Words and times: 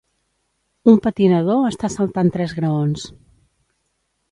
Un 0.93 0.97
patinador 1.07 1.61
està 1.69 1.91
saltant 1.97 2.33
tres 2.39 2.57
graons. 2.61 3.07